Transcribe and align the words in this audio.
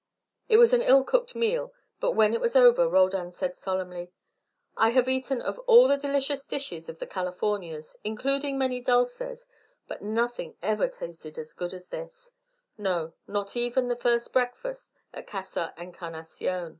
It 0.49 0.57
was 0.57 0.73
an 0.73 0.81
ill 0.81 1.03
cooked 1.03 1.35
meal, 1.35 1.73
but 1.99 2.13
when 2.13 2.33
it 2.33 2.41
was 2.41 2.55
over 2.55 2.89
Roldan 2.89 3.33
said 3.33 3.55
solemnly, 3.55 4.11
"I 4.75 4.89
have 4.89 5.07
eaten 5.07 5.41
of 5.43 5.59
all 5.67 5.87
the 5.87 5.95
delicious 5.95 6.43
dishes 6.43 6.89
of 6.89 6.97
the 6.97 7.05
Californias, 7.05 7.95
including 8.03 8.57
many 8.57 8.81
dulces, 8.81 9.45
but 9.87 10.01
nothing 10.01 10.57
ever 10.59 10.87
tasted 10.87 11.37
as 11.37 11.53
good 11.53 11.71
as 11.75 11.89
this; 11.89 12.31
no, 12.79 13.13
not 13.27 13.55
even 13.55 13.89
the 13.89 13.95
first 13.95 14.33
breakfast 14.33 14.91
at 15.13 15.27
Casa 15.27 15.71
Encarnacion." 15.77 16.69